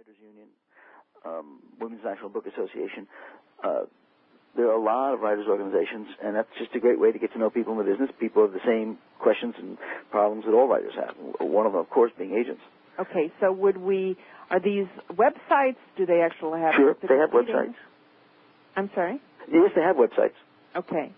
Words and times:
Writers 0.00 0.16
Union, 0.24 0.48
um, 1.26 1.60
Women's 1.78 2.00
National 2.02 2.30
Book 2.30 2.46
Association. 2.46 3.06
Uh, 3.62 3.80
there 4.56 4.66
are 4.70 4.72
a 4.72 4.82
lot 4.82 5.12
of 5.12 5.20
writers 5.20 5.44
organizations, 5.46 6.08
and 6.24 6.34
that's 6.34 6.48
just 6.58 6.74
a 6.74 6.80
great 6.80 6.98
way 6.98 7.12
to 7.12 7.18
get 7.18 7.34
to 7.34 7.38
know 7.38 7.50
people 7.50 7.78
in 7.78 7.84
the 7.84 7.84
business. 7.84 8.08
People 8.18 8.44
have 8.44 8.54
the 8.54 8.64
same 8.64 8.96
questions 9.18 9.54
and 9.58 9.76
problems 10.10 10.46
that 10.46 10.54
all 10.54 10.66
writers 10.66 10.94
have. 10.96 11.14
One 11.38 11.66
of 11.66 11.72
them, 11.72 11.82
of 11.82 11.90
course, 11.90 12.12
being 12.16 12.32
agents. 12.32 12.62
Okay, 12.98 13.30
so 13.40 13.52
would 13.52 13.76
we? 13.76 14.16
Are 14.48 14.58
these 14.58 14.86
websites? 15.12 15.76
Do 15.98 16.06
they 16.06 16.22
actually 16.22 16.60
have? 16.60 16.72
Sure, 16.76 16.96
they 17.02 17.18
have 17.18 17.34
meetings? 17.34 17.50
websites. 17.50 17.74
I'm 18.76 18.90
sorry. 18.94 19.20
Yes, 19.52 19.72
they 19.76 19.82
have 19.82 19.96
websites. 19.96 20.38
Okay. 20.74 21.12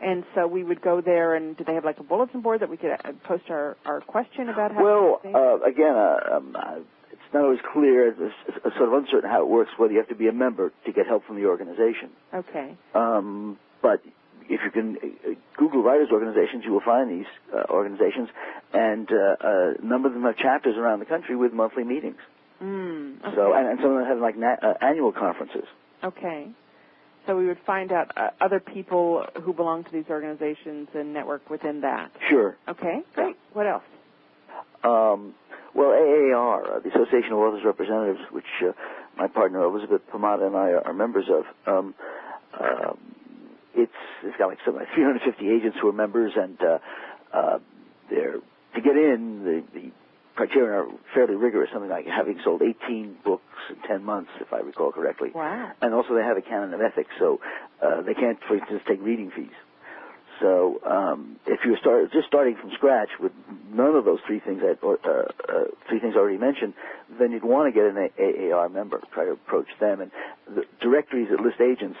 And 0.00 0.22
so 0.36 0.46
we 0.46 0.62
would 0.62 0.82
go 0.82 1.00
there, 1.00 1.34
and 1.34 1.56
do 1.56 1.64
they 1.64 1.74
have 1.74 1.84
like 1.84 1.98
a 1.98 2.04
bulletin 2.04 2.42
board 2.42 2.60
that 2.60 2.70
we 2.70 2.76
could 2.76 2.92
uh, 2.92 3.10
post 3.24 3.50
our, 3.50 3.76
our 3.84 4.00
question 4.00 4.48
about 4.48 4.70
how? 4.70 4.84
Well, 4.84 5.18
to 5.20 5.28
do 5.28 5.32
things? 5.32 5.34
uh, 5.34 5.68
again, 5.68 5.96
uh, 5.96 6.36
um, 6.36 6.86
it's 7.30 7.34
not 7.34 7.44
always 7.44 7.60
clear. 7.72 8.08
It's, 8.08 8.34
it's 8.66 8.76
sort 8.76 8.88
of 8.88 8.94
uncertain 8.94 9.30
how 9.30 9.40
it 9.42 9.48
works. 9.48 9.70
Whether 9.76 9.92
you 9.92 10.00
have 10.00 10.08
to 10.08 10.16
be 10.16 10.26
a 10.26 10.32
member 10.32 10.72
to 10.84 10.92
get 10.92 11.06
help 11.06 11.24
from 11.26 11.36
the 11.36 11.46
organization. 11.46 12.10
okay. 12.34 12.76
Um, 12.92 13.56
but 13.80 14.02
if 14.48 14.60
you 14.64 14.70
can 14.72 14.96
uh, 14.96 15.28
Google 15.56 15.84
writers 15.84 16.08
organizations, 16.12 16.64
you 16.64 16.72
will 16.72 16.82
find 16.84 17.08
these 17.08 17.30
uh, 17.54 17.70
organizations, 17.72 18.30
and 18.74 19.08
uh, 19.12 19.36
a 19.40 19.74
number 19.80 20.08
of 20.08 20.14
them 20.14 20.24
have 20.24 20.36
chapters 20.38 20.76
around 20.76 20.98
the 20.98 21.04
country 21.06 21.36
with 21.36 21.52
monthly 21.52 21.84
meetings. 21.84 22.18
Mm, 22.60 23.20
okay. 23.24 23.36
So, 23.36 23.54
and, 23.54 23.68
and 23.68 23.78
some 23.80 23.92
of 23.92 23.98
them 23.98 24.06
have 24.06 24.18
like 24.18 24.36
na- 24.36 24.56
uh, 24.60 24.74
annual 24.80 25.12
conferences. 25.12 25.68
Okay. 26.02 26.48
So 27.28 27.36
we 27.36 27.46
would 27.46 27.60
find 27.64 27.92
out 27.92 28.10
uh, 28.16 28.30
other 28.40 28.58
people 28.58 29.24
who 29.44 29.52
belong 29.52 29.84
to 29.84 29.92
these 29.92 30.06
organizations 30.10 30.88
and 30.94 31.12
network 31.14 31.48
within 31.48 31.82
that. 31.82 32.10
Sure. 32.28 32.56
Okay, 32.68 33.02
great. 33.14 33.36
What 33.52 33.68
else? 33.68 33.84
Um, 34.82 35.34
well, 35.74 35.90
AAR, 35.90 36.76
uh, 36.76 36.80
the 36.80 36.90
Association 36.90 37.32
of 37.32 37.38
Authors 37.38 37.64
Representatives, 37.64 38.20
which 38.30 38.44
uh, 38.62 38.72
my 39.16 39.28
partner 39.28 39.62
Elizabeth 39.62 40.02
Pomada 40.12 40.46
and 40.46 40.56
I 40.56 40.70
are, 40.70 40.86
are 40.88 40.94
members 40.94 41.26
of, 41.28 41.44
um, 41.66 41.94
um, 42.58 42.98
it's 43.74 43.92
it's 44.24 44.36
got 44.36 44.48
like 44.48 44.58
something 44.64 44.82
like 44.82 44.92
350 44.94 45.48
agents 45.48 45.78
who 45.80 45.88
are 45.88 45.92
members, 45.92 46.32
and 46.36 46.58
uh, 46.60 46.78
uh, 47.32 47.58
they're 48.10 48.38
to 48.74 48.80
get 48.80 48.96
in 48.96 49.44
the 49.44 49.62
the 49.72 49.90
criteria 50.34 50.80
are 50.80 50.88
fairly 51.14 51.34
rigorous, 51.34 51.70
something 51.72 51.90
like 51.90 52.06
having 52.06 52.40
sold 52.42 52.62
18 52.62 53.18
books 53.24 53.44
in 53.68 53.76
10 53.86 54.02
months, 54.02 54.30
if 54.40 54.52
I 54.52 54.60
recall 54.60 54.90
correctly. 54.90 55.30
Wow. 55.34 55.72
And 55.82 55.92
also 55.92 56.14
they 56.14 56.22
have 56.22 56.38
a 56.38 56.42
canon 56.42 56.72
of 56.72 56.80
ethics, 56.80 57.10
so 57.18 57.40
uh, 57.82 58.00
they 58.02 58.14
can't, 58.14 58.38
for 58.48 58.56
instance, 58.56 58.80
take 58.88 59.02
reading 59.02 59.30
fees. 59.34 59.52
So 60.40 60.80
um, 60.86 61.36
if 61.46 61.60
you're 61.64 61.76
start, 61.76 62.12
just 62.12 62.26
starting 62.26 62.56
from 62.60 62.70
scratch 62.72 63.10
with 63.20 63.32
none 63.70 63.94
of 63.94 64.04
those 64.04 64.20
three 64.26 64.40
things, 64.40 64.62
or, 64.82 64.98
uh, 65.04 65.28
uh, 65.48 65.64
three 65.88 66.00
things 66.00 66.16
already 66.16 66.38
mentioned, 66.38 66.74
then 67.18 67.32
you'd 67.32 67.44
want 67.44 67.72
to 67.72 67.78
get 67.78 67.88
an 67.88 68.10
A- 68.18 68.52
AAR 68.52 68.68
member. 68.68 69.00
Try 69.12 69.26
to 69.26 69.32
approach 69.32 69.68
them, 69.80 70.00
and 70.00 70.10
the 70.46 70.64
directories 70.80 71.28
that 71.30 71.40
list 71.40 71.60
agents 71.60 71.98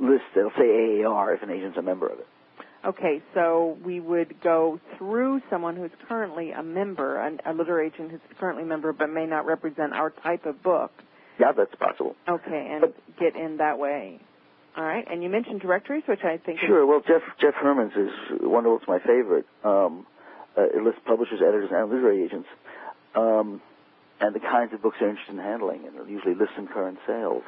list. 0.00 0.24
They'll 0.34 0.52
say 0.58 1.02
AAR 1.04 1.34
if 1.34 1.42
an 1.42 1.50
agent's 1.50 1.76
a 1.76 1.82
member 1.82 2.06
of 2.06 2.18
it. 2.18 2.26
Okay, 2.82 3.20
so 3.34 3.76
we 3.84 4.00
would 4.00 4.40
go 4.42 4.80
through 4.96 5.42
someone 5.50 5.76
who's 5.76 5.90
currently 6.08 6.52
a 6.52 6.62
member, 6.62 7.18
a 7.44 7.52
literary 7.52 7.88
agent 7.88 8.10
who's 8.10 8.20
currently 8.38 8.62
a 8.62 8.66
member 8.66 8.94
but 8.94 9.10
may 9.10 9.26
not 9.26 9.44
represent 9.44 9.92
our 9.92 10.08
type 10.08 10.46
of 10.46 10.62
book. 10.62 10.90
Yeah, 11.38 11.52
that's 11.52 11.74
possible. 11.74 12.16
Okay, 12.26 12.68
and 12.70 12.94
get 13.18 13.36
in 13.36 13.58
that 13.58 13.78
way. 13.78 14.20
All 14.76 14.84
right, 14.84 15.04
and 15.10 15.22
you 15.22 15.28
mentioned 15.28 15.60
directories, 15.60 16.04
which 16.06 16.24
I 16.24 16.38
think 16.38 16.60
Sure. 16.60 16.86
Well, 16.86 17.00
Jeff 17.06 17.22
Jeff 17.40 17.54
Herman's 17.54 17.92
is 17.96 18.40
one 18.40 18.66
of 18.66 18.80
my 18.86 18.98
favorite. 18.98 19.46
Um, 19.64 20.06
uh, 20.56 20.62
it 20.62 20.82
lists 20.82 21.00
publishers, 21.04 21.40
editors, 21.42 21.70
and 21.72 21.90
literary 21.90 22.24
agents, 22.24 22.48
um, 23.14 23.60
and 24.20 24.34
the 24.34 24.40
kinds 24.40 24.72
of 24.72 24.82
books 24.82 24.96
they're 25.00 25.10
interested 25.10 25.32
in 25.34 25.38
handling, 25.38 25.86
and 25.86 26.08
usually 26.08 26.34
lists 26.34 26.54
some 26.56 26.68
current 26.68 26.98
sales. 27.06 27.42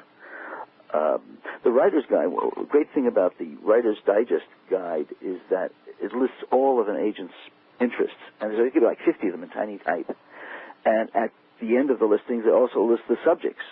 Um, 0.92 1.38
the 1.64 1.70
Writer's 1.70 2.04
Guide. 2.10 2.26
Well, 2.26 2.52
the 2.56 2.64
great 2.64 2.92
thing 2.92 3.06
about 3.06 3.38
the 3.38 3.56
Writer's 3.62 3.98
Digest 4.04 4.46
guide 4.70 5.06
is 5.22 5.40
that 5.50 5.70
it 6.02 6.12
lists 6.12 6.36
all 6.50 6.80
of 6.80 6.88
an 6.88 6.96
agent's 6.96 7.34
interests, 7.80 8.18
and 8.40 8.52
there's 8.52 8.72
like 8.82 8.98
50 9.04 9.26
of 9.28 9.32
them 9.32 9.42
in 9.42 9.48
tiny 9.50 9.78
type. 9.78 10.14
And 10.84 11.08
at 11.14 11.30
the 11.60 11.76
end 11.76 11.90
of 11.90 11.98
the 11.98 12.06
listings, 12.06 12.44
it 12.46 12.52
also 12.52 12.82
lists 12.82 13.06
the 13.08 13.16
subjects, 13.24 13.62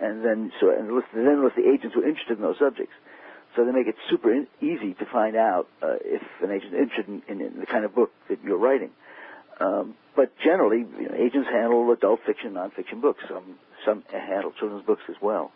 and 0.00 0.24
then 0.24 0.52
so 0.60 0.70
and 0.70 0.88
then 0.88 1.44
lists 1.44 1.56
the 1.56 1.68
agents 1.68 1.94
who 1.94 2.02
are 2.02 2.08
interested 2.08 2.38
in 2.38 2.42
those 2.42 2.58
subjects. 2.58 2.94
So 3.56 3.64
they 3.64 3.72
make 3.72 3.88
it 3.88 3.96
super 4.08 4.32
in, 4.32 4.46
easy 4.60 4.94
to 4.94 5.06
find 5.10 5.36
out 5.36 5.66
uh, 5.82 5.96
if 6.04 6.22
an 6.42 6.52
agent 6.52 6.72
is 6.72 6.80
interested 6.80 7.08
in, 7.08 7.22
in, 7.28 7.46
in 7.54 7.60
the 7.60 7.66
kind 7.66 7.84
of 7.84 7.94
book 7.94 8.12
that 8.28 8.38
you're 8.44 8.58
writing. 8.58 8.90
Um, 9.58 9.94
but 10.14 10.32
generally, 10.42 10.78
you 10.78 11.08
know, 11.08 11.14
agents 11.14 11.48
handle 11.50 11.90
adult 11.92 12.20
fiction, 12.24 12.54
nonfiction 12.54 13.00
books. 13.00 13.24
Some 13.28 13.58
some 13.84 14.04
handle 14.10 14.52
children's 14.58 14.86
books 14.86 15.02
as 15.08 15.16
well. 15.20 15.52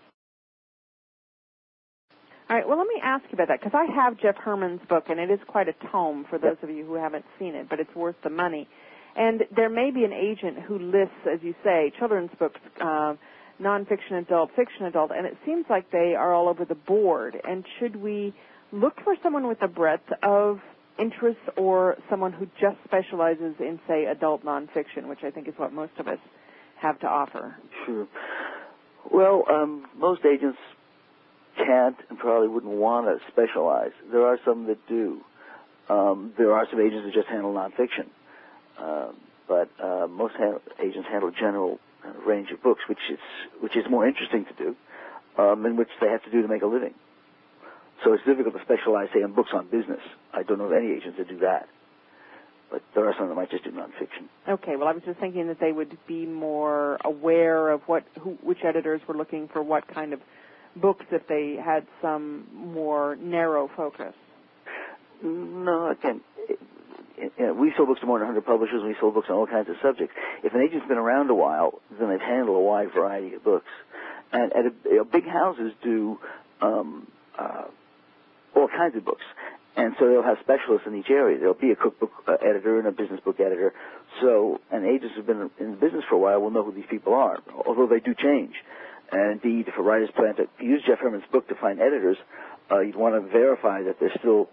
All 2.50 2.56
right, 2.56 2.68
well, 2.68 2.76
let 2.76 2.86
me 2.86 3.00
ask 3.02 3.24
you 3.24 3.32
about 3.32 3.48
that 3.48 3.60
because 3.60 3.72
I 3.74 3.90
have 3.90 4.18
Jeff 4.20 4.36
Herman's 4.36 4.82
book, 4.86 5.04
and 5.08 5.18
it 5.18 5.30
is 5.30 5.40
quite 5.46 5.66
a 5.68 5.74
tome 5.90 6.26
for 6.28 6.38
those 6.38 6.58
of 6.62 6.68
you 6.68 6.84
who 6.84 6.94
haven't 6.94 7.24
seen 7.38 7.54
it, 7.54 7.70
but 7.70 7.80
it's 7.80 7.94
worth 7.94 8.16
the 8.22 8.28
money. 8.28 8.68
And 9.16 9.44
there 9.54 9.70
may 9.70 9.90
be 9.90 10.04
an 10.04 10.12
agent 10.12 10.58
who 10.58 10.78
lists, 10.78 11.24
as 11.24 11.40
you 11.42 11.54
say, 11.64 11.90
children's 11.98 12.32
books, 12.38 12.60
uh, 12.82 13.14
nonfiction 13.60 14.20
adult, 14.20 14.50
fiction 14.56 14.86
adult, 14.86 15.10
and 15.10 15.26
it 15.26 15.36
seems 15.44 15.64
like 15.70 15.90
they 15.90 16.14
are 16.16 16.34
all 16.34 16.48
over 16.48 16.64
the 16.64 16.74
board. 16.74 17.36
And 17.44 17.64
should 17.78 17.96
we 17.96 18.34
look 18.72 18.94
for 19.04 19.14
someone 19.22 19.46
with 19.46 19.62
a 19.62 19.68
breadth 19.68 20.08
of 20.22 20.58
interests 20.98 21.42
or 21.56 21.96
someone 22.10 22.32
who 22.32 22.46
just 22.60 22.76
specializes 22.84 23.54
in, 23.60 23.78
say, 23.88 24.04
adult 24.06 24.44
nonfiction, 24.44 25.08
which 25.08 25.20
I 25.24 25.30
think 25.30 25.48
is 25.48 25.54
what 25.56 25.72
most 25.72 25.92
of 25.98 26.08
us 26.08 26.18
have 26.80 26.98
to 27.00 27.06
offer? 27.06 27.56
Sure. 27.86 28.06
Well, 29.12 29.44
um, 29.50 29.86
most 29.96 30.22
agents 30.24 30.58
can't 31.56 31.96
and 32.10 32.18
probably 32.18 32.48
wouldn't 32.48 32.72
want 32.72 33.06
to 33.06 33.18
specialize. 33.32 33.92
There 34.10 34.26
are 34.26 34.38
some 34.44 34.66
that 34.66 34.78
do. 34.88 35.20
Um, 35.88 36.32
there 36.38 36.52
are 36.52 36.66
some 36.70 36.80
agents 36.80 37.04
that 37.04 37.14
just 37.14 37.28
handle 37.28 37.52
nonfiction, 37.52 38.08
um, 38.80 39.16
but 39.46 39.68
uh, 39.82 40.06
most 40.08 40.34
ha- 40.38 40.58
agents 40.82 41.06
handle 41.10 41.30
general 41.30 41.74
uh, 41.74 41.83
range 42.26 42.50
of 42.50 42.62
books, 42.62 42.82
which 42.88 42.98
is 43.10 43.18
which 43.60 43.76
is 43.76 43.84
more 43.90 44.06
interesting 44.06 44.44
to 44.46 44.54
do, 44.54 44.76
um, 45.42 45.64
and 45.64 45.78
which 45.78 45.88
they 46.00 46.08
have 46.08 46.22
to 46.24 46.30
do 46.30 46.42
to 46.42 46.48
make 46.48 46.62
a 46.62 46.66
living. 46.66 46.94
So 48.04 48.12
it's 48.12 48.24
difficult 48.24 48.54
to 48.56 48.62
specialize, 48.62 49.08
say, 49.14 49.22
in 49.22 49.32
books 49.34 49.50
on 49.54 49.66
business. 49.66 50.00
I 50.32 50.42
don't 50.42 50.58
know 50.58 50.66
of 50.66 50.72
any 50.72 50.92
agents 50.92 51.16
that 51.18 51.28
do 51.28 51.38
that, 51.38 51.68
but 52.70 52.82
there 52.94 53.08
are 53.08 53.14
some 53.18 53.28
that 53.28 53.34
might 53.34 53.50
just 53.50 53.64
do 53.64 53.70
nonfiction. 53.70 54.28
Okay, 54.48 54.76
well, 54.76 54.88
I 54.88 54.92
was 54.92 55.02
just 55.06 55.20
thinking 55.20 55.46
that 55.46 55.60
they 55.60 55.72
would 55.72 55.96
be 56.06 56.26
more 56.26 56.98
aware 57.04 57.70
of 57.70 57.82
what, 57.86 58.04
who, 58.20 58.30
which 58.42 58.58
editors 58.64 59.00
were 59.08 59.16
looking 59.16 59.48
for 59.48 59.62
what 59.62 59.86
kind 59.86 60.12
of 60.12 60.20
books 60.76 61.06
if 61.12 61.26
they 61.28 61.56
had 61.64 61.86
some 62.02 62.46
more 62.52 63.16
narrow 63.16 63.70
focus. 63.76 64.12
No, 65.22 65.90
again, 65.92 66.20
we 67.16 67.72
sold 67.76 67.88
books 67.88 68.00
to 68.00 68.06
more 68.06 68.18
than 68.18 68.28
100 68.28 68.44
publishers, 68.46 68.80
and 68.80 68.88
we 68.88 68.96
sold 69.00 69.14
books 69.14 69.28
on 69.30 69.36
all 69.36 69.46
kinds 69.46 69.68
of 69.68 69.76
subjects. 69.82 70.14
If 70.42 70.54
an 70.54 70.60
agent's 70.60 70.86
been 70.88 70.98
around 70.98 71.30
a 71.30 71.34
while, 71.34 71.80
then 71.98 72.08
they've 72.08 72.20
handled 72.20 72.56
a 72.56 72.60
wide 72.60 72.92
variety 72.92 73.34
of 73.34 73.44
books. 73.44 73.70
And, 74.32 74.52
you 74.84 74.96
know, 74.96 75.04
big 75.04 75.26
houses 75.26 75.72
do 75.82 76.18
um, 76.60 77.06
uh, 77.38 77.64
all 78.56 78.68
kinds 78.68 78.96
of 78.96 79.04
books. 79.04 79.24
And 79.76 79.94
so 79.98 80.08
they'll 80.08 80.22
have 80.22 80.38
specialists 80.40 80.86
in 80.86 80.94
each 80.96 81.10
area. 81.10 81.38
There'll 81.38 81.54
be 81.54 81.72
a 81.72 81.76
cookbook 81.76 82.12
uh, 82.28 82.34
editor 82.34 82.78
and 82.78 82.86
a 82.86 82.92
business 82.92 83.20
book 83.24 83.40
editor. 83.40 83.74
So, 84.20 84.60
and 84.70 84.86
agents 84.86 85.14
who've 85.16 85.26
been 85.26 85.50
in 85.58 85.72
the 85.72 85.76
business 85.76 86.04
for 86.08 86.14
a 86.14 86.18
while 86.18 86.40
will 86.40 86.50
know 86.50 86.64
who 86.64 86.72
these 86.72 86.88
people 86.88 87.14
are, 87.14 87.38
although 87.66 87.88
they 87.88 87.98
do 87.98 88.14
change. 88.14 88.54
And 89.10 89.42
indeed, 89.42 89.68
if 89.68 89.74
a 89.78 89.82
writer's 89.82 90.10
plan 90.10 90.36
to 90.36 90.46
use 90.64 90.82
Jeff 90.86 90.98
Herman's 91.00 91.24
book 91.30 91.48
to 91.48 91.54
find 91.56 91.80
editors, 91.80 92.16
uh, 92.70 92.80
you'd 92.80 92.96
want 92.96 93.14
to 93.14 93.20
verify 93.30 93.82
that 93.82 93.96
they're 94.00 94.14
still 94.18 94.48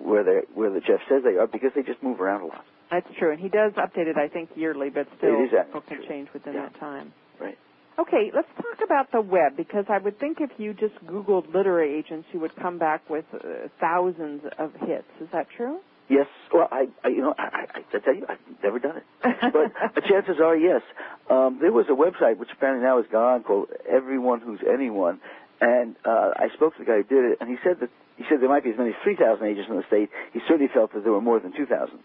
where 0.00 0.24
they 0.24 0.40
where 0.54 0.70
the 0.70 0.80
Jeff 0.80 1.00
says 1.08 1.22
they 1.24 1.36
are 1.36 1.46
because 1.46 1.70
they 1.74 1.82
just 1.82 2.02
move 2.02 2.20
around 2.20 2.42
a 2.42 2.46
lot. 2.46 2.64
That's 2.90 3.06
true, 3.18 3.30
and 3.30 3.40
he 3.40 3.48
does 3.48 3.72
update 3.74 4.08
it, 4.08 4.16
I 4.16 4.26
think, 4.28 4.50
yearly, 4.56 4.90
but 4.90 5.06
still, 5.18 5.40
It 5.40 5.44
is 5.44 5.50
book 5.72 5.86
can 5.86 5.98
true. 5.98 6.06
change 6.08 6.28
within 6.34 6.54
Yeah. 6.54 6.68
that 6.68 6.80
time. 6.80 7.12
Right. 7.40 7.56
Okay, 7.98 8.30
let's 8.34 8.48
talk 8.56 8.84
about 8.84 9.12
the 9.12 9.20
web 9.20 9.56
because 9.56 9.84
I 9.88 9.98
would 9.98 10.18
think 10.18 10.38
if 10.40 10.50
you 10.58 10.72
just 10.72 10.94
Googled 11.06 11.52
literary 11.54 11.94
agents, 11.98 12.26
you 12.32 12.40
would 12.40 12.56
come 12.56 12.78
back 12.78 13.08
with 13.10 13.26
uh, 13.34 13.68
thousands 13.78 14.42
of 14.58 14.72
hits. 14.74 15.06
Is 15.20 15.28
that 15.32 15.46
true? 15.56 15.78
Yes. 16.08 16.26
Well, 16.52 16.66
I, 16.72 16.86
I 17.04 17.08
you 17.08 17.20
know, 17.20 17.34
I, 17.38 17.66
I, 17.74 17.80
I 17.94 17.98
tell 18.00 18.14
you, 18.14 18.26
I've 18.28 18.38
never 18.64 18.78
done 18.80 18.96
it, 18.96 19.04
but 19.22 19.94
the 19.94 20.00
chances 20.00 20.36
are 20.42 20.56
yes. 20.56 20.82
Um, 21.28 21.58
there 21.60 21.72
was 21.72 21.86
a 21.88 21.92
website 21.94 22.38
which 22.38 22.48
apparently 22.52 22.84
now 22.84 22.98
is 22.98 23.06
gone 23.12 23.44
called 23.44 23.68
Everyone 23.88 24.40
Who's 24.40 24.60
Anyone, 24.68 25.20
and 25.60 25.94
uh, 26.04 26.30
I 26.36 26.48
spoke 26.54 26.74
to 26.76 26.80
the 26.80 26.86
guy 26.86 26.96
who 26.96 27.04
did 27.04 27.32
it, 27.32 27.38
and 27.40 27.48
he 27.48 27.56
said 27.62 27.78
that 27.80 27.90
he 28.20 28.26
said 28.28 28.42
there 28.44 28.52
might 28.52 28.64
be 28.64 28.68
as 28.68 28.76
many 28.76 28.90
as 28.90 28.96
three 29.02 29.16
thousand 29.16 29.46
agents 29.48 29.70
in 29.70 29.76
the 29.80 29.86
state. 29.88 30.10
He 30.36 30.40
certainly 30.44 30.68
felt 30.68 30.92
that 30.92 31.04
there 31.04 31.12
were 31.12 31.24
more 31.24 31.40
than 31.40 31.56
two 31.56 31.64
thousand. 31.64 32.00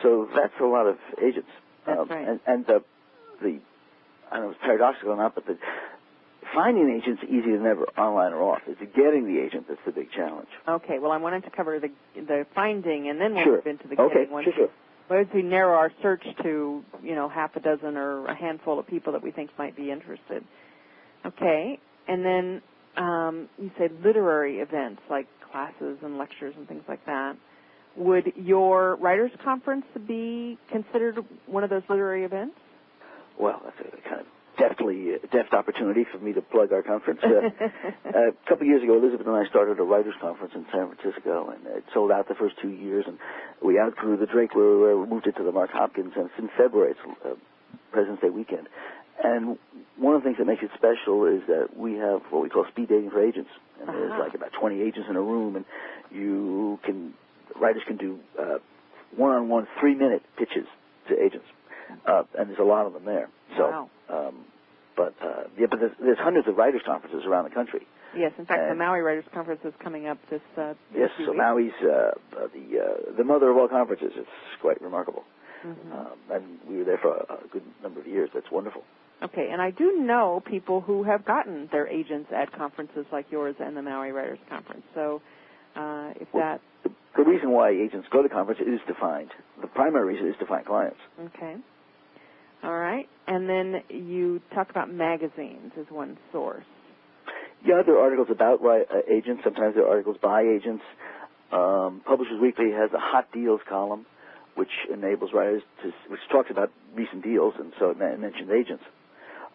So 0.00 0.28
that's 0.30 0.54
a 0.62 0.64
lot 0.64 0.86
of 0.86 0.96
agents. 1.18 1.50
That's 1.86 1.98
um, 1.98 2.08
right. 2.08 2.28
And, 2.28 2.40
and 2.46 2.66
the 2.66 2.84
the 3.42 3.58
I 4.30 4.36
don't 4.36 4.44
know 4.44 4.50
if 4.50 4.56
it's 4.56 4.64
paradoxical 4.64 5.10
or 5.10 5.16
not, 5.16 5.34
but 5.34 5.46
the 5.46 5.58
finding 6.54 6.84
an 6.84 7.02
agent's 7.02 7.22
easier 7.24 7.58
than 7.58 7.66
ever, 7.66 7.86
online 7.98 8.32
or 8.32 8.42
off. 8.42 8.62
It's 8.68 8.80
getting 8.94 9.26
the 9.26 9.42
agent 9.42 9.66
that's 9.68 9.80
the 9.84 9.90
big 9.90 10.12
challenge. 10.12 10.48
Okay, 10.68 11.00
well, 11.00 11.10
I 11.10 11.16
wanted 11.16 11.42
to 11.44 11.50
cover 11.50 11.80
the 11.80 11.90
the 12.14 12.46
finding, 12.54 13.08
and 13.08 13.20
then 13.20 13.34
we'll 13.34 13.44
Sure. 13.44 13.56
move 13.56 13.66
into 13.66 13.88
the 13.88 14.00
Okay, 14.00 14.14
getting 14.14 14.30
once 14.30 14.44
sure, 14.44 14.52
sure. 14.54 14.70
Well, 15.08 15.24
we 15.34 15.42
narrow 15.42 15.76
our 15.76 15.90
search 16.00 16.24
to, 16.44 16.84
you 17.02 17.14
know, 17.16 17.28
half 17.28 17.56
a 17.56 17.60
dozen 17.60 17.96
or 17.96 18.26
a 18.26 18.34
handful 18.34 18.78
of 18.78 18.86
people 18.86 19.12
that 19.14 19.22
we 19.24 19.32
think 19.32 19.50
might 19.58 19.74
be 19.74 19.90
interested. 19.90 20.44
Okay, 21.26 21.80
and 22.06 22.24
then 22.24 22.62
um, 22.96 23.48
you 23.58 23.72
said 23.76 23.90
literary 24.04 24.60
events 24.60 25.02
like 25.10 25.26
classes 25.50 25.98
and 26.02 26.18
lectures 26.18 26.54
and 26.56 26.68
things 26.68 26.82
like 26.88 27.04
that. 27.06 27.36
Would 27.96 28.32
your 28.36 28.96
writers' 28.96 29.32
conference 29.44 29.84
be 30.06 30.58
considered 30.70 31.18
one 31.46 31.64
of 31.64 31.70
those 31.70 31.82
literary 31.88 32.24
events? 32.24 32.56
Well, 33.38 33.60
that's 33.64 33.80
a 33.80 34.08
kind 34.08 34.20
of 34.20 34.26
deftly 34.58 35.16
deft 35.32 35.54
opportunity 35.54 36.04
for 36.12 36.18
me 36.18 36.32
to 36.34 36.42
plug 36.42 36.72
our 36.72 36.82
conference. 36.82 37.20
Uh, 37.24 37.48
a 38.08 38.32
couple 38.46 38.62
of 38.62 38.66
years 38.66 38.82
ago, 38.82 38.98
Elizabeth 38.98 39.26
and 39.26 39.34
I 39.34 39.48
started 39.48 39.80
a 39.80 39.82
writers' 39.82 40.14
conference 40.20 40.52
in 40.54 40.66
San 40.72 40.94
Francisco, 40.94 41.50
and 41.50 41.66
it 41.66 41.84
sold 41.94 42.12
out 42.12 42.28
the 42.28 42.34
first 42.34 42.56
two 42.60 42.68
years, 42.68 43.04
and 43.08 43.18
we 43.64 43.80
outgrew 43.80 44.16
the 44.16 44.26
Drake. 44.26 44.54
We, 44.54 44.62
we 44.62 45.06
moved 45.06 45.26
it 45.26 45.36
to 45.36 45.44
the 45.44 45.52
Mark 45.52 45.70
Hopkins, 45.72 46.12
and 46.14 46.26
it's 46.26 46.38
in 46.38 46.50
February. 46.56 46.92
It's 46.92 47.00
uh, 47.24 47.34
President's 47.90 48.22
Day 48.22 48.30
weekend. 48.30 48.68
And 49.22 49.58
one 49.96 50.14
of 50.14 50.22
the 50.22 50.26
things 50.26 50.38
that 50.38 50.46
makes 50.46 50.62
it 50.62 50.70
special 50.74 51.26
is 51.26 51.42
that 51.46 51.76
we 51.76 51.94
have 51.94 52.22
what 52.30 52.42
we 52.42 52.48
call 52.48 52.64
speed 52.70 52.88
dating 52.88 53.10
for 53.10 53.22
agents. 53.22 53.50
And 53.80 53.88
uh-huh. 53.88 53.98
there's 53.98 54.20
like 54.20 54.34
about 54.34 54.52
20 54.58 54.80
agents 54.80 55.08
in 55.08 55.16
a 55.16 55.20
room, 55.22 55.56
and 55.56 55.64
you 56.10 56.78
can, 56.84 57.14
writers 57.60 57.82
can 57.86 57.96
do 57.96 58.18
uh, 58.40 58.58
one-on-one 59.16 59.66
three-minute 59.78 60.22
pitches 60.38 60.66
to 61.08 61.20
agents. 61.22 61.46
Uh, 62.06 62.22
and 62.38 62.48
there's 62.48 62.58
a 62.60 62.64
lot 62.64 62.86
of 62.86 62.92
them 62.92 63.04
there. 63.04 63.28
So, 63.56 63.62
wow. 63.62 63.90
um, 64.08 64.44
but 64.96 65.14
uh, 65.22 65.44
yeah, 65.58 65.66
but 65.68 65.80
there's, 65.80 65.92
there's 66.00 66.18
hundreds 66.18 66.46
of 66.46 66.56
writers' 66.56 66.82
conferences 66.86 67.24
around 67.26 67.44
the 67.44 67.50
country. 67.54 67.86
Yes, 68.16 68.32
in 68.38 68.46
fact, 68.46 68.60
And- 68.60 68.70
the 68.72 68.74
Maui 68.74 69.00
Writers 69.00 69.24
Conference 69.32 69.60
is 69.64 69.74
coming 69.82 70.06
up 70.06 70.18
this. 70.30 70.40
Uh, 70.56 70.74
Yes, 70.94 71.10
so 71.18 71.30
weeks. 71.32 71.38
Maui's 71.38 71.72
uh, 71.82 71.88
uh, 72.36 72.48
the 72.52 72.78
uh, 72.78 73.16
the 73.16 73.24
mother 73.24 73.50
of 73.50 73.56
all 73.56 73.68
conferences. 73.68 74.12
It's 74.16 74.28
quite 74.60 74.80
remarkable, 74.82 75.24
Mhm. 75.64 75.92
um, 75.94 76.18
and 76.30 76.58
we 76.68 76.78
were 76.78 76.84
there 76.84 76.98
for 76.98 77.14
a, 77.14 77.34
a 77.44 77.48
good 77.52 77.62
number 77.82 78.00
of 78.00 78.06
years. 78.06 78.30
That's 78.34 78.50
wonderful. 78.50 78.82
Okay, 79.22 79.48
and 79.52 79.60
I 79.60 79.70
do 79.70 79.98
know 79.98 80.42
people 80.48 80.80
who 80.80 81.02
have 81.04 81.24
gotten 81.26 81.68
their 81.70 81.86
agents 81.86 82.30
at 82.34 82.50
conferences 82.52 83.04
like 83.12 83.26
yours 83.30 83.54
and 83.60 83.76
the 83.76 83.82
Maui 83.82 84.12
Writers 84.12 84.38
Conference. 84.48 84.82
So, 84.94 85.20
uh, 85.76 86.12
if 86.16 86.32
Well- 86.32 86.42
that 86.42 86.60
The, 86.84 86.90
the 87.16 87.24
reason 87.24 87.50
why 87.50 87.68
agents 87.70 88.08
go 88.08 88.22
to 88.22 88.28
conference 88.30 88.60
is 88.60 88.80
to 88.86 88.94
find 88.94 89.30
the 89.60 89.66
primary 89.66 90.14
reason 90.14 90.26
is 90.28 90.36
to 90.38 90.46
find 90.46 90.64
clients. 90.64 90.98
okay, 91.20 91.56
all 92.62 92.78
right, 92.78 93.06
and 93.26 93.46
then 93.48 93.82
you 93.90 94.40
talk 94.54 94.70
about 94.70 94.90
magazines 94.90 95.72
as 95.78 95.90
one 95.90 96.16
source. 96.32 96.64
Yeah, 97.62 97.82
there 97.82 97.96
are 97.96 98.00
articles 98.02 98.28
about 98.30 98.64
uh, 98.64 98.84
agents. 99.06 99.44
Sometimes 99.44 99.74
there 99.74 99.84
are 99.84 99.90
articles 99.90 100.16
by 100.22 100.40
agents. 100.42 100.82
Um, 101.52 102.00
Publishers 102.06 102.40
Weekly 102.40 102.70
has 102.72 102.90
a 102.94 102.98
hot 102.98 103.30
deals 103.32 103.60
column, 103.68 104.06
which 104.54 104.70
enables 104.90 105.34
writers 105.34 105.62
to, 105.82 105.92
which 106.08 106.20
talks 106.32 106.50
about 106.50 106.70
recent 106.94 107.22
deals, 107.22 107.52
and 107.58 107.74
so 107.78 107.90
it 107.90 107.98
mentions 107.98 108.50
agents. 108.50 108.82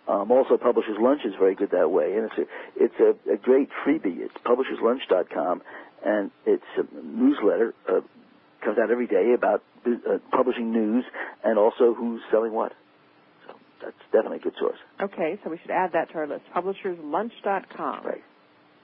Um, 0.08 0.32
also, 0.32 0.58
Publishers 0.58 0.98
Lunch 1.00 1.22
is 1.26 1.34
very 1.40 1.56
good 1.56 1.72
that 1.72 1.90
way, 1.90 2.14
and 2.14 2.30
it's 2.30 2.38
a 2.38 2.84
it's 2.84 3.00
a, 3.00 3.34
a 3.34 3.38
great 3.38 3.70
freebie. 3.86 4.20
It's 4.20 4.36
publisherslunch.com, 4.46 5.62
and 6.06 6.32
it's 6.46 6.64
a 6.78 6.84
newsletter 7.04 7.74
uh, 7.90 8.02
comes 8.64 8.78
out 8.78 8.92
every 8.92 9.08
day 9.08 9.34
about 9.36 9.64
uh, 9.86 10.18
publishing 10.32 10.72
news 10.72 11.06
and 11.44 11.58
also 11.58 11.94
who's 11.94 12.22
selling 12.32 12.54
what. 12.54 12.74
So 13.48 13.54
that's 13.84 13.98
definitely 14.12 14.38
a 14.38 14.42
good 14.42 14.56
source. 14.60 14.78
Okay, 15.02 15.40
so 15.44 15.50
we 15.50 15.58
should 15.62 15.72
add 15.72 15.92
that 15.94 16.10
to 16.10 16.16
our 16.16 16.28
list. 16.28 16.44
Publisherslunch.com. 16.56 18.06
Right. 18.06 18.24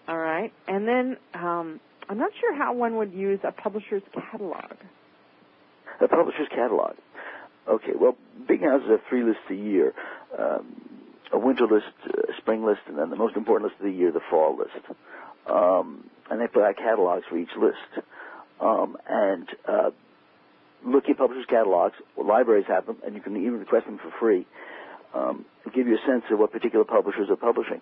All 0.08 0.18
right, 0.18 0.52
and 0.68 0.88
then 0.88 1.18
um, 1.36 1.80
I'm 2.10 2.18
not 2.18 2.32
sure 2.40 2.56
how 2.56 2.74
one 2.74 2.98
would 2.98 3.14
use 3.14 3.40
a 3.44 3.52
publisher's 3.52 4.02
catalog. 4.14 4.74
A 6.02 6.08
publisher's 6.08 6.48
catalog. 6.50 6.96
Okay, 7.70 7.92
well, 8.00 8.18
big 8.48 8.62
houses 8.62 8.88
have 8.90 9.02
three 9.08 9.24
lists 9.24 9.44
a 9.52 9.54
year. 9.56 9.94
Um, 10.38 10.81
a 11.34 11.40
winter 11.40 11.66
list, 11.66 11.86
a 12.08 12.34
spring 12.38 12.66
list, 12.66 12.82
and 12.88 12.98
then 12.98 13.10
the 13.10 13.16
most 13.16 13.36
important 13.36 13.70
list 13.70 13.80
of 13.80 13.86
the 13.86 13.92
year, 13.92 14.12
the 14.12 14.22
fall 14.30 14.58
list. 14.58 14.86
Um, 15.50 16.10
and 16.30 16.40
they 16.40 16.48
put 16.48 16.64
out 16.64 16.78
catalogs 16.78 17.26
for 17.30 17.38
each 17.38 17.56
list. 17.60 18.06
Um, 18.60 18.98
and 19.10 19.48
uh, 19.68 19.90
look 20.86 21.10
at 21.10 21.18
publishers' 21.18 21.46
catalogs. 21.50 21.96
Well, 22.16 22.28
libraries 22.28 22.66
have 22.68 22.86
them, 22.86 22.98
and 23.06 23.16
you 23.16 23.22
can 23.22 23.36
even 23.38 23.60
request 23.60 23.86
them 23.86 23.98
for 23.98 24.12
free. 24.20 24.46
Um, 25.14 25.46
to 25.66 25.72
give 25.72 25.88
you 25.88 25.96
a 25.96 26.08
sense 26.08 26.24
of 26.32 26.40
what 26.40 26.52
particular 26.52 26.86
publishers 26.86 27.30
are 27.30 27.36
publishing. 27.36 27.82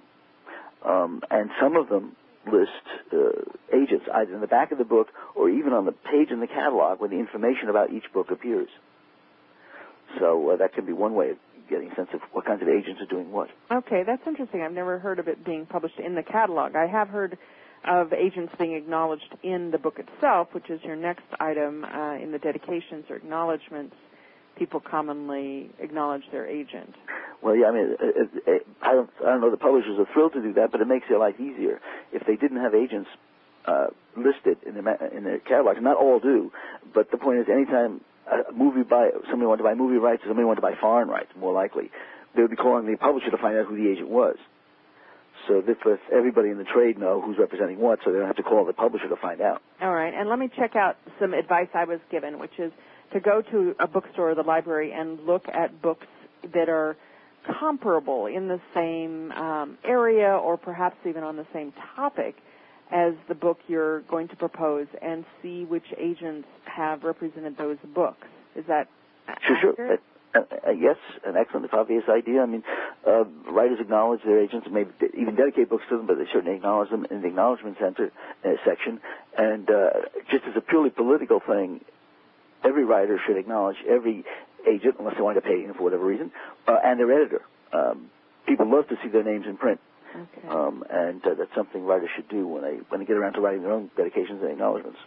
Um, 0.85 1.21
and 1.29 1.49
some 1.61 1.75
of 1.75 1.89
them 1.89 2.15
list 2.51 2.71
uh, 3.13 3.75
agents 3.75 4.05
either 4.13 4.33
in 4.33 4.41
the 4.41 4.47
back 4.47 4.71
of 4.71 4.77
the 4.77 4.85
book 4.85 5.07
or 5.35 5.49
even 5.49 5.73
on 5.73 5.85
the 5.85 5.91
page 5.91 6.31
in 6.31 6.39
the 6.39 6.47
catalog 6.47 6.99
where 6.99 7.09
the 7.09 7.19
information 7.19 7.69
about 7.69 7.91
each 7.91 8.05
book 8.13 8.31
appears. 8.31 8.69
So 10.17 10.51
uh, 10.51 10.57
that 10.57 10.73
can 10.73 10.85
be 10.85 10.93
one 10.93 11.13
way 11.13 11.31
of 11.31 11.37
getting 11.69 11.91
a 11.91 11.95
sense 11.95 12.09
of 12.13 12.21
what 12.31 12.45
kinds 12.45 12.61
of 12.61 12.67
agents 12.67 13.01
are 13.01 13.05
doing 13.05 13.31
what. 13.31 13.49
Okay, 13.71 14.03
that's 14.05 14.21
interesting. 14.25 14.61
I've 14.61 14.71
never 14.73 14.99
heard 14.99 15.19
of 15.19 15.27
it 15.27 15.45
being 15.45 15.65
published 15.65 15.99
in 15.99 16.15
the 16.15 16.23
catalog. 16.23 16.75
I 16.75 16.87
have 16.87 17.09
heard 17.09 17.37
of 17.87 18.11
agents 18.11 18.53
being 18.59 18.73
acknowledged 18.73 19.35
in 19.43 19.71
the 19.71 19.77
book 19.77 19.99
itself, 19.99 20.49
which 20.53 20.69
is 20.69 20.81
your 20.83 20.95
next 20.95 21.23
item 21.39 21.85
uh, 21.85 22.15
in 22.15 22.31
the 22.31 22.39
dedications 22.39 23.05
or 23.09 23.15
acknowledgments. 23.15 23.95
People 24.57 24.81
commonly 24.81 25.69
acknowledge 25.79 26.23
their 26.31 26.45
agent. 26.45 26.93
Well, 27.41 27.55
yeah, 27.55 27.67
I 27.67 27.71
mean, 27.71 27.95
uh, 28.01 28.51
uh, 28.51 28.55
I 28.81 28.91
don't, 28.93 29.09
I 29.21 29.25
don't 29.31 29.41
know. 29.41 29.51
The 29.51 29.55
publishers 29.57 29.97
are 29.97 30.07
thrilled 30.13 30.33
to 30.33 30.41
do 30.41 30.51
that, 30.53 30.71
but 30.73 30.81
it 30.81 30.87
makes 30.87 31.07
their 31.07 31.19
life 31.19 31.39
easier. 31.39 31.79
If 32.11 32.27
they 32.27 32.35
didn't 32.35 32.57
have 32.57 32.75
agents 32.75 33.09
uh, 33.65 33.87
listed 34.17 34.57
in 34.65 34.73
their 34.73 34.83
ma- 34.83 34.97
in 35.15 35.23
their 35.23 35.39
catalogs, 35.39 35.79
not 35.81 35.95
all 35.95 36.19
do, 36.19 36.51
but 36.93 37.11
the 37.11 37.17
point 37.17 37.39
is, 37.39 37.45
anytime 37.49 38.01
a 38.29 38.53
movie 38.53 38.83
buy 38.83 39.09
somebody 39.29 39.47
wanted 39.47 39.63
to 39.63 39.69
buy 39.69 39.75
movie 39.75 39.97
rights 39.97 40.23
or 40.23 40.29
somebody 40.29 40.45
wanted 40.45 40.61
to 40.61 40.67
buy 40.67 40.73
foreign 40.79 41.09
rights, 41.09 41.29
more 41.37 41.53
likely, 41.53 41.91
they 42.35 42.41
would 42.41 42.51
be 42.51 42.57
calling 42.57 42.85
the 42.85 42.97
publisher 42.97 43.31
to 43.31 43.37
find 43.37 43.57
out 43.57 43.65
who 43.65 43.75
the 43.75 43.89
agent 43.89 44.09
was. 44.09 44.35
So 45.47 45.61
this 45.61 45.77
lets 45.85 46.01
everybody 46.13 46.49
in 46.49 46.57
the 46.57 46.65
trade 46.65 46.99
know 46.99 47.21
who's 47.21 47.37
representing 47.39 47.79
what, 47.79 47.99
so 48.03 48.11
they 48.11 48.19
don't 48.19 48.27
have 48.27 48.35
to 48.35 48.43
call 48.43 48.65
the 48.65 48.73
publisher 48.73 49.07
to 49.07 49.15
find 49.15 49.41
out. 49.41 49.61
All 49.81 49.93
right, 49.93 50.13
and 50.13 50.29
let 50.29 50.37
me 50.37 50.49
check 50.55 50.75
out 50.75 50.97
some 51.19 51.33
advice 51.33 51.69
I 51.73 51.85
was 51.85 51.99
given, 52.11 52.39
which 52.39 52.59
is 52.59 52.71
to 53.13 53.19
go 53.19 53.41
to 53.51 53.75
a 53.79 53.87
bookstore 53.87 54.31
or 54.31 54.35
the 54.35 54.43
library 54.43 54.91
and 54.93 55.19
look 55.25 55.43
at 55.51 55.81
books 55.81 56.05
that 56.53 56.69
are 56.69 56.95
comparable 57.59 58.27
in 58.27 58.47
the 58.47 58.59
same 58.75 59.31
um, 59.31 59.77
area 59.83 60.29
or 60.29 60.57
perhaps 60.57 60.97
even 61.07 61.23
on 61.23 61.35
the 61.35 61.47
same 61.53 61.73
topic 61.95 62.35
as 62.91 63.13
the 63.27 63.35
book 63.35 63.59
you're 63.67 64.01
going 64.01 64.27
to 64.29 64.35
propose 64.35 64.87
and 65.01 65.25
see 65.41 65.63
which 65.65 65.85
agents 65.97 66.47
have 66.65 67.03
represented 67.03 67.57
those 67.57 67.77
books. 67.93 68.27
Is 68.55 68.65
that 68.67 68.87
Sure, 69.45 69.57
sure. 69.61 69.71
accurate? 69.71 70.01
Uh, 70.35 70.39
uh, 70.67 70.71
yes, 70.71 70.97
an 71.25 71.35
excellent, 71.35 71.65
if 71.65 71.73
obvious 71.73 72.03
idea. 72.07 72.41
I 72.41 72.45
mean, 72.45 72.63
uh, 73.05 73.23
writers 73.51 73.79
acknowledge 73.79 74.21
their 74.23 74.39
agents, 74.39 74.67
de- 74.67 75.15
even 75.19 75.35
dedicate 75.35 75.69
books 75.69 75.83
to 75.89 75.97
them, 75.97 76.05
but 76.05 76.17
they 76.19 76.25
certainly 76.31 76.55
acknowledge 76.55 76.89
them 76.91 77.05
in 77.09 77.21
the 77.21 77.27
acknowledgement 77.27 77.77
center 77.79 78.11
uh, 78.45 78.49
section. 78.63 78.99
And 79.37 79.69
uh, 79.69 79.89
just 80.31 80.45
as 80.45 80.55
a 80.55 80.61
purely 80.61 80.91
political 80.91 81.39
thing, 81.39 81.81
every 82.63 82.85
writer 82.85 83.19
should 83.25 83.37
acknowledge 83.37 83.77
every 83.87 84.23
agent, 84.67 84.95
unless 84.99 85.15
they 85.15 85.21
want 85.21 85.37
to 85.37 85.41
pay 85.41 85.61
him 85.63 85.73
for 85.73 85.83
whatever 85.83 86.05
reason, 86.05 86.31
uh, 86.67 86.77
and 86.83 86.99
their 86.99 87.11
editor. 87.11 87.41
Um, 87.73 88.11
people 88.47 88.69
love 88.69 88.87
to 88.89 88.97
see 89.01 89.09
their 89.09 89.23
names 89.23 89.45
in 89.47 89.57
print, 89.57 89.79
Okay. 90.15 90.47
um, 90.47 90.83
and 90.89 91.25
uh, 91.25 91.35
that's 91.37 91.53
something 91.55 91.83
writers 91.83 92.09
should 92.15 92.29
do 92.29 92.47
when 92.47 92.63
they 92.63 92.77
when 92.89 92.99
they 92.99 93.05
get 93.05 93.17
around 93.17 93.33
to 93.33 93.41
writing 93.41 93.63
their 93.63 93.71
own 93.71 93.89
dedications 93.95 94.41
and 94.41 94.51
acknowledgments. 94.51 94.99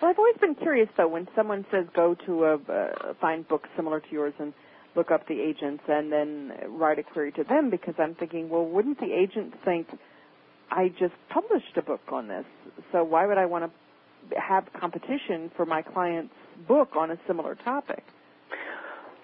Well, 0.00 0.10
I've 0.10 0.18
always 0.18 0.36
been 0.40 0.54
curious 0.54 0.88
though 0.96 1.08
when 1.08 1.28
someone 1.34 1.64
says 1.70 1.86
go 1.94 2.14
to 2.26 2.44
a 2.44 2.54
uh, 2.54 3.14
find 3.20 3.46
books 3.46 3.68
similar 3.76 4.00
to 4.00 4.08
yours 4.10 4.34
and 4.38 4.52
look 4.94 5.10
up 5.10 5.26
the 5.28 5.40
agents 5.40 5.82
and 5.88 6.10
then 6.12 6.52
write 6.68 6.98
a 6.98 7.02
query 7.02 7.32
to 7.32 7.44
them 7.44 7.70
because 7.70 7.94
I'm 7.98 8.14
thinking, 8.14 8.48
well, 8.48 8.64
wouldn't 8.64 8.98
the 8.98 9.12
agent 9.12 9.54
think 9.64 9.88
I 10.70 10.88
just 10.88 11.14
published 11.30 11.76
a 11.76 11.82
book 11.82 12.00
on 12.12 12.28
this, 12.28 12.44
so 12.92 13.04
why 13.04 13.26
would 13.26 13.38
I 13.38 13.46
want 13.46 13.70
to 14.30 14.40
have 14.40 14.66
competition 14.78 15.50
for 15.56 15.64
my 15.64 15.82
client's 15.82 16.34
book 16.66 16.90
on 16.96 17.10
a 17.10 17.18
similar 17.26 17.54
topic? 17.54 18.04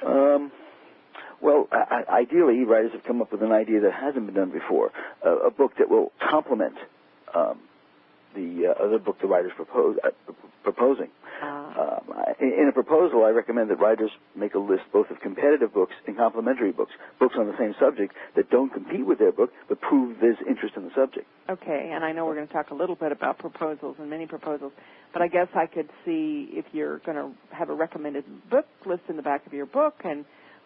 Um, 0.06 0.50
well, 1.44 1.68
I, 1.70 2.22
ideally, 2.22 2.64
writers 2.64 2.92
have 2.94 3.04
come 3.04 3.20
up 3.20 3.30
with 3.30 3.42
an 3.42 3.52
idea 3.52 3.80
that 3.80 3.92
hasn't 3.92 4.24
been 4.26 4.34
done 4.34 4.50
before, 4.50 4.90
uh, 5.24 5.40
a 5.40 5.50
book 5.50 5.72
that 5.78 5.90
will 5.90 6.10
complement 6.18 6.74
um, 7.34 7.60
the 8.34 8.74
uh, 8.74 8.84
other 8.84 8.98
book 8.98 9.20
the 9.20 9.28
writer's 9.28 9.52
propose, 9.54 9.96
uh, 10.02 10.08
proposing. 10.62 11.10
Uh, 11.42 11.60
Um, 11.74 12.04
I, 12.14 12.32
in 12.40 12.66
a 12.68 12.72
proposal, 12.72 13.24
I 13.24 13.30
recommend 13.30 13.68
that 13.70 13.78
writers 13.80 14.10
make 14.34 14.54
a 14.54 14.58
list 14.58 14.84
both 14.92 15.10
of 15.10 15.20
competitive 15.20 15.74
books 15.74 15.92
and 16.06 16.16
complementary 16.16 16.72
books, 16.72 16.92
books 17.18 17.34
on 17.38 17.46
the 17.46 17.58
same 17.58 17.74
subject 17.78 18.14
that 18.36 18.48
don't 18.50 18.72
compete 18.72 19.04
with 19.04 19.18
their 19.18 19.32
book 19.32 19.50
but 19.68 19.80
prove 19.80 20.16
there's 20.20 20.38
interest 20.48 20.76
in 20.76 20.84
the 20.84 20.94
subject. 20.94 21.26
Okay, 21.50 21.90
and 21.92 22.04
I 22.04 22.12
know 22.12 22.24
we're 22.26 22.36
going 22.36 22.46
to 22.46 22.52
talk 22.52 22.70
a 22.70 22.74
little 22.74 22.94
bit 22.94 23.12
about 23.12 23.38
proposals 23.38 23.96
and 23.98 24.08
many 24.08 24.26
proposals, 24.26 24.72
but 25.12 25.20
I 25.20 25.28
guess 25.28 25.48
I 25.54 25.66
could 25.66 25.90
see 26.04 26.48
if 26.52 26.64
you're 26.72 26.98
going 27.00 27.16
to 27.16 27.30
have 27.54 27.68
a 27.68 27.74
recommended 27.74 28.24
book 28.48 28.66
list 28.86 29.02
in 29.08 29.16
the 29.16 29.22
back 29.22 29.46
of 29.46 29.52
your 29.52 29.66
book, 29.66 29.96
and 30.04 30.24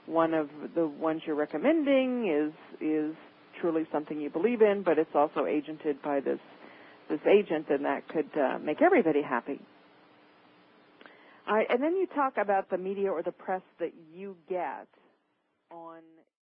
one 0.09 0.35
of 0.35 0.49
the 0.75 0.87
ones 0.87 1.23
you're 1.27 1.37
recommending 1.37 2.29
is 2.29 2.53
is 2.81 3.15
truly 3.61 3.87
something 3.93 4.21
you 4.21 4.31
believe 4.31 4.62
in, 4.62 4.83
but 4.85 4.99
it's 4.99 5.15
also 5.15 5.41
agented 5.41 6.03
by 6.03 6.21
this 6.21 6.38
this 7.09 7.21
agent, 7.27 7.67
and 7.71 7.85
that 7.85 8.09
could 8.09 8.31
uh, 8.38 8.59
make 8.59 8.83
everybody 8.83 9.23
happy. 9.23 9.61
All 11.49 11.55
right, 11.55 11.67
and 11.71 11.83
then 11.83 11.97
you 11.97 12.07
talk 12.15 12.35
about 12.37 12.69
the 12.71 12.77
media 12.77 13.11
or 13.11 13.23
the 13.23 13.33
press 13.33 13.62
that 13.81 13.93
you 14.12 14.37
get 14.49 14.87
on 15.71 16.00